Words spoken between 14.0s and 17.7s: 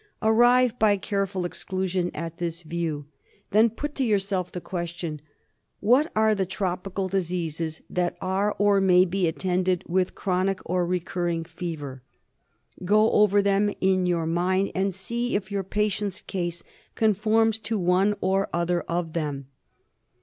your mind and see if your patient's case conforms